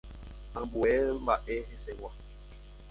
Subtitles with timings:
[0.59, 0.91] Ambue
[1.23, 2.11] mba'e hesegua.